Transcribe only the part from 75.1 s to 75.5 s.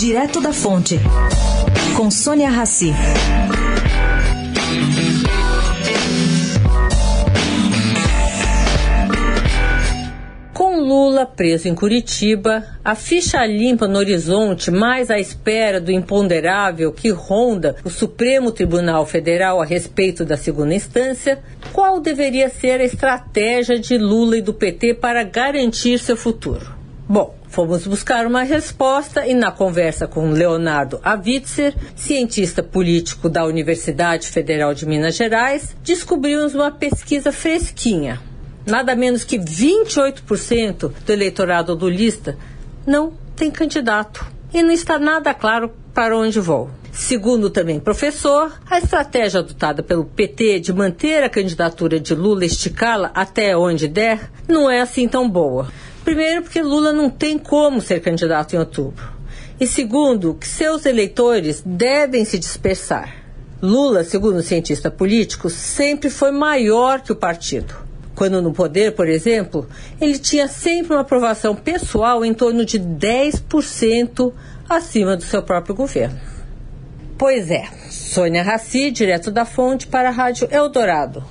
do seu